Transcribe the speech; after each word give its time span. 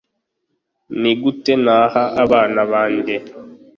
Ni 1.01 1.11
gute 1.21 1.53
naha 1.65 2.03
abana 2.23 2.61
banjye 2.71 3.15